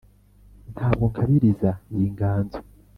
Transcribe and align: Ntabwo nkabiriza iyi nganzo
Ntabwo 0.73 1.03
nkabiriza 1.11 1.71
iyi 1.93 2.07
nganzo 2.13 2.59